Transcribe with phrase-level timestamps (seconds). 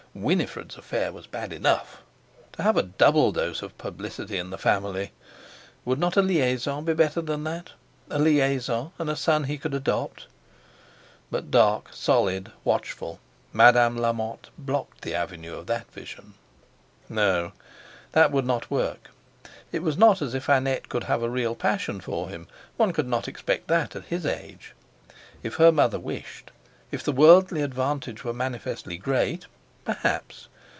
[0.13, 2.01] Winifred's affair was bad enough!
[2.57, 5.13] To have a double dose of publicity in the family!
[5.85, 10.27] Would not a liaison be better than that—a liaison, and a son he could adopt?
[11.31, 13.21] But dark, solid, watchful,
[13.53, 16.33] Madame Lamotte blocked the avenue of that vision.
[17.07, 17.53] No!
[18.11, 19.11] that would not work.
[19.71, 23.07] It was not as if Annette could have a real passion for him; one could
[23.07, 24.73] not expect that at his age.
[25.41, 26.51] If her mother wished,
[26.91, 30.47] if the worldly advantage were manifestly great—perhaps!